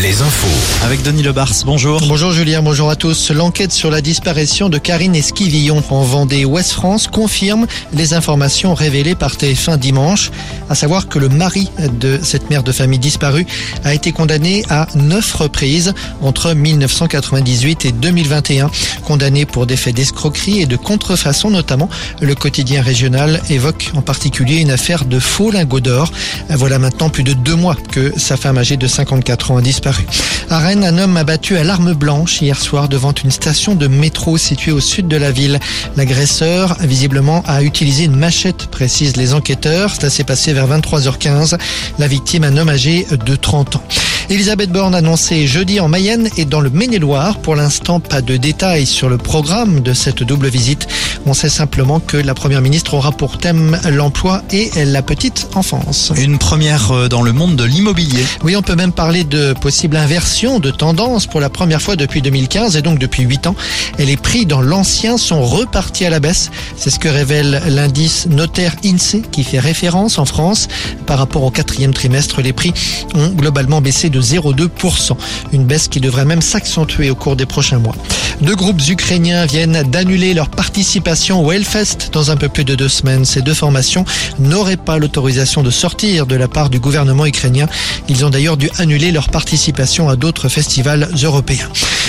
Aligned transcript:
les 0.00 0.20
infos. 0.20 0.84
Avec 0.84 1.02
Denis 1.02 1.22
Lebars, 1.22 1.52
bonjour. 1.64 2.00
Bonjour 2.08 2.32
Julien, 2.32 2.60
bonjour 2.60 2.90
à 2.90 2.96
tous. 2.96 3.30
L'enquête 3.30 3.70
sur 3.70 3.88
la 3.88 4.00
disparition 4.00 4.68
de 4.68 4.78
Karine 4.78 5.14
Esquivillon 5.14 5.80
en 5.90 6.02
Vendée 6.02 6.44
Ouest 6.44 6.72
France 6.72 7.06
confirme 7.06 7.68
les 7.92 8.14
informations 8.14 8.74
révélées 8.74 9.14
par 9.14 9.36
TF1 9.36 9.78
dimanche, 9.78 10.32
à 10.68 10.74
savoir 10.74 11.06
que 11.06 11.20
le 11.20 11.28
mari 11.28 11.70
de 12.00 12.18
cette 12.20 12.50
mère 12.50 12.64
de 12.64 12.72
famille 12.72 12.98
disparue 12.98 13.46
a 13.84 13.94
été 13.94 14.10
condamné 14.10 14.64
à 14.68 14.88
neuf 14.96 15.34
reprises 15.34 15.94
entre 16.20 16.52
1998 16.52 17.84
et 17.84 17.92
2021, 17.92 18.72
condamné 19.04 19.46
pour 19.46 19.66
des 19.66 19.76
faits 19.76 19.94
d'escroquerie 19.94 20.62
et 20.62 20.66
de 20.66 20.76
contrefaçon 20.76 21.48
notamment. 21.48 21.88
Le 22.20 22.34
quotidien 22.34 22.82
régional 22.82 23.40
évoque 23.50 23.92
en 23.94 24.02
particulier 24.02 24.56
une 24.56 24.72
affaire 24.72 25.04
de 25.04 25.20
faux 25.20 25.52
lingots 25.52 25.78
d'or. 25.78 26.10
Voilà 26.48 26.80
maintenant 26.80 27.08
plus 27.08 27.22
de 27.22 27.34
deux 27.34 27.56
mois 27.56 27.76
que 27.92 28.12
sa 28.18 28.36
femme 28.36 28.58
âgée 28.58 28.76
de 28.76 28.88
54 29.12 29.50
ans 29.50 29.56
a 29.58 29.62
disparu. 29.62 30.06
À 30.48 30.58
Rennes, 30.58 30.84
un 30.84 30.96
homme 30.98 31.16
abattu 31.18 31.58
à 31.58 31.64
l'arme 31.64 31.92
blanche 31.92 32.40
hier 32.40 32.58
soir 32.58 32.88
devant 32.88 33.12
une 33.12 33.30
station 33.30 33.74
de 33.74 33.86
métro 33.86 34.38
située 34.38 34.72
au 34.72 34.80
sud 34.80 35.06
de 35.06 35.16
la 35.16 35.30
ville. 35.30 35.60
L'agresseur, 35.96 36.76
visiblement, 36.80 37.42
a 37.46 37.62
utilisé 37.62 38.04
une 38.04 38.16
machette, 38.16 38.68
précisent 38.68 39.16
les 39.16 39.34
enquêteurs. 39.34 39.94
Ça 39.94 40.08
s'est 40.08 40.24
passé 40.24 40.54
vers 40.54 40.66
23h15. 40.66 41.58
La 41.98 42.06
victime, 42.06 42.44
un 42.44 42.56
homme 42.56 42.70
âgé 42.70 43.06
de 43.10 43.36
30 43.36 43.76
ans. 43.76 43.82
Elisabeth 44.30 44.70
Borne 44.70 44.94
annoncée 44.94 45.46
jeudi 45.46 45.78
en 45.80 45.88
Mayenne 45.88 46.30
et 46.38 46.46
dans 46.46 46.60
le 46.60 46.70
Maine-et-Loire. 46.70 47.38
Pour 47.38 47.54
l'instant, 47.54 48.00
pas 48.00 48.22
de 48.22 48.38
détails 48.38 48.86
sur 48.86 49.10
le 49.10 49.18
programme 49.18 49.80
de 49.80 49.92
cette 49.92 50.22
double 50.22 50.48
visite. 50.48 50.86
On 51.24 51.34
sait 51.34 51.48
simplement 51.48 52.00
que 52.00 52.16
la 52.16 52.34
première 52.34 52.60
ministre 52.60 52.94
aura 52.94 53.12
pour 53.12 53.38
thème 53.38 53.78
l'emploi 53.90 54.42
et 54.50 54.70
la 54.84 55.02
petite 55.02 55.48
enfance. 55.54 56.12
Une 56.16 56.38
première 56.38 56.90
euh, 56.90 57.08
dans 57.08 57.22
le 57.22 57.32
monde 57.32 57.54
de 57.54 57.64
l'immobilier. 57.64 58.24
Oui, 58.42 58.56
on 58.56 58.62
peut 58.62 58.74
même 58.74 58.92
parler 58.92 59.22
de 59.22 59.52
possible 59.52 59.96
inversion 59.96 60.58
de 60.58 60.70
tendance 60.70 61.26
pour 61.26 61.40
la 61.40 61.48
première 61.48 61.80
fois 61.80 61.94
depuis 61.94 62.22
2015 62.22 62.76
et 62.76 62.82
donc 62.82 62.98
depuis 62.98 63.22
8 63.22 63.46
ans. 63.46 63.54
Et 63.98 64.04
les 64.04 64.16
prix 64.16 64.46
dans 64.46 64.60
l'ancien 64.60 65.16
sont 65.16 65.42
repartis 65.42 66.04
à 66.04 66.10
la 66.10 66.18
baisse. 66.18 66.50
C'est 66.76 66.90
ce 66.90 66.98
que 66.98 67.08
révèle 67.08 67.62
l'indice 67.68 68.26
notaire 68.26 68.74
INSEE 68.84 69.22
qui 69.30 69.44
fait 69.44 69.60
référence 69.60 70.18
en 70.18 70.24
France. 70.24 70.68
Par 71.06 71.18
rapport 71.18 71.44
au 71.44 71.50
quatrième 71.50 71.94
trimestre, 71.94 72.42
les 72.42 72.52
prix 72.52 72.72
ont 73.14 73.28
globalement 73.28 73.80
baissé 73.80 74.10
de 74.10 74.20
0,2%. 74.20 75.16
Une 75.52 75.64
baisse 75.64 75.86
qui 75.88 76.00
devrait 76.00 76.24
même 76.24 76.42
s'accentuer 76.42 77.10
au 77.10 77.14
cours 77.14 77.36
des 77.36 77.46
prochains 77.46 77.78
mois. 77.78 77.94
Deux 78.42 78.56
groupes 78.56 78.82
ukrainiens 78.88 79.46
viennent 79.46 79.84
d'annuler 79.84 80.34
leur 80.34 80.48
participation 80.48 81.44
au 81.44 81.52
Hellfest 81.52 82.10
dans 82.12 82.32
un 82.32 82.36
peu 82.36 82.48
plus 82.48 82.64
de 82.64 82.74
deux 82.74 82.88
semaines. 82.88 83.24
Ces 83.24 83.40
deux 83.40 83.54
formations 83.54 84.04
n'auraient 84.40 84.76
pas 84.76 84.98
l'autorisation 84.98 85.62
de 85.62 85.70
sortir 85.70 86.26
de 86.26 86.34
la 86.34 86.48
part 86.48 86.68
du 86.68 86.80
gouvernement 86.80 87.24
ukrainien. 87.24 87.68
Ils 88.08 88.24
ont 88.24 88.30
d'ailleurs 88.30 88.56
dû 88.56 88.68
annuler 88.78 89.12
leur 89.12 89.28
participation 89.28 90.08
à 90.08 90.16
d'autres 90.16 90.48
festivals 90.48 91.08
européens. 91.22 91.68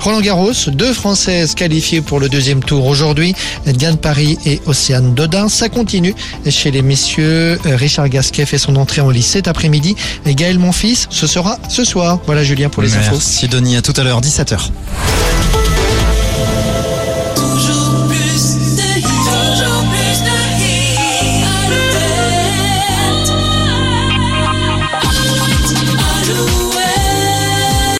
Roland 0.00 0.22
Garros, 0.22 0.52
deux 0.68 0.94
Françaises 0.94 1.54
qualifiées 1.54 2.00
pour 2.00 2.20
le 2.20 2.30
deuxième 2.30 2.62
tour 2.62 2.86
aujourd'hui, 2.86 3.34
Diane 3.66 3.98
Paris 3.98 4.38
et 4.46 4.62
Océane 4.64 5.14
Dodin. 5.14 5.50
Ça 5.50 5.68
continue 5.68 6.14
chez 6.48 6.70
les 6.70 6.82
messieurs. 6.82 7.58
Richard 7.64 8.08
Gasquet 8.08 8.46
fait 8.46 8.58
son 8.58 8.76
entrée 8.76 9.02
en 9.02 9.10
lice 9.10 9.26
cet 9.26 9.46
après-midi 9.46 9.94
et 10.24 10.34
Gaël 10.34 10.58
Monfils, 10.58 11.06
ce 11.10 11.26
sera 11.26 11.58
ce 11.68 11.84
soir. 11.84 12.18
Voilà 12.24 12.44
Julien 12.44 12.70
pour 12.70 12.82
les 12.82 12.94
infos. 12.96 13.12
Merci 13.12 13.46
Denis, 13.48 13.76
à 13.76 13.82
tout 13.82 13.94
à 13.96 14.04
l'heure, 14.04 14.22
17h. 14.22 14.70